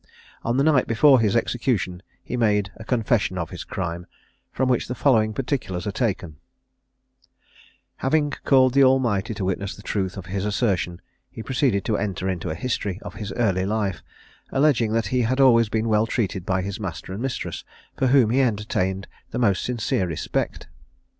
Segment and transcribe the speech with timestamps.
[0.41, 4.07] On the night before his execution he made a confession of his crime,
[4.51, 6.37] from which the following particulars are taken:
[7.97, 12.27] Having called the Almighty to witness the truth of his assertion, he proceeded to enter
[12.27, 14.01] into a history of his early life,
[14.49, 17.63] alleging that he had always been well treated by his master and mistress,
[17.95, 20.67] for whom he entertained the most sincere respect.